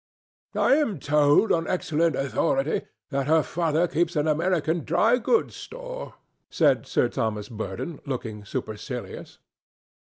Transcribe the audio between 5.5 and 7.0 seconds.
store," said